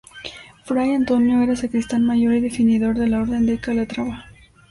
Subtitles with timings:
[0.63, 4.25] Fray Antonio era sacristán mayor y definidor de la Orden de Calatrava.